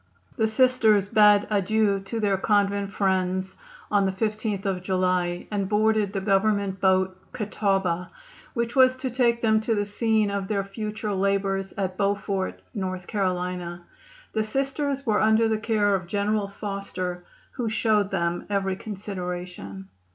[0.35, 3.55] The Sisters bade adieu to their convent friends
[3.91, 8.09] on the 15th of July, and boarded the Government boat Catawaba,
[8.55, 12.97] which was to take them to the scene of their future labors at Beaufort, N.
[12.99, 13.09] C.
[14.33, 19.87] The Sisters were under the care of General Foster, who showed them every consideration.